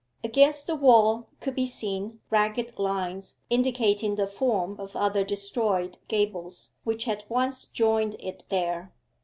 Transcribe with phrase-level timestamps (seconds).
[0.23, 6.69] Against the wall could be seen ragged lines indicating the form of other destroyed gables
[6.83, 8.95] which had once joined it there.